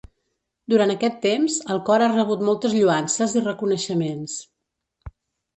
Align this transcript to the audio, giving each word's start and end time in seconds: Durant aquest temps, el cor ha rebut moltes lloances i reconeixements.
Durant 0.73 0.93
aquest 0.93 1.19
temps, 1.25 1.57
el 1.75 1.81
cor 1.89 2.05
ha 2.05 2.07
rebut 2.15 2.41
moltes 2.49 2.73
lloances 2.79 3.37
i 3.41 3.45
reconeixements. 3.51 4.39